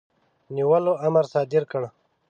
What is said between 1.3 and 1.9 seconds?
صادر کړ.